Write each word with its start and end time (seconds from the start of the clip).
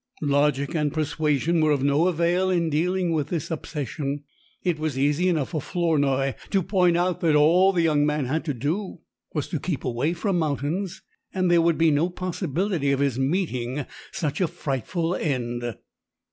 Logic 0.23 0.73
and 0.73 0.91
persuasion 0.91 1.61
were 1.61 1.69
of 1.69 1.83
no 1.83 2.07
avail 2.07 2.49
in 2.49 2.71
dealing 2.71 3.11
with 3.11 3.27
this 3.27 3.51
obsession. 3.51 4.23
It 4.63 4.79
was 4.79 4.97
easy 4.97 5.29
enough 5.29 5.49
for 5.49 5.61
Flournoy 5.61 6.33
to 6.49 6.63
point 6.63 6.97
out 6.97 7.19
that 7.21 7.35
all 7.35 7.71
the 7.71 7.83
young 7.83 8.03
man 8.03 8.25
had 8.25 8.43
to 8.45 8.53
do 8.55 9.01
was 9.35 9.47
to 9.49 9.59
keep 9.59 9.85
away 9.85 10.13
from 10.13 10.39
mountains, 10.39 11.03
and 11.35 11.51
there 11.51 11.61
would 11.61 11.77
be 11.77 11.91
no 11.91 12.09
possibility 12.09 12.91
of 12.91 12.99
his 12.99 13.19
meeting 13.19 13.85
such 14.11 14.41
a 14.41 14.47
frightful 14.47 15.13
end. 15.15 15.75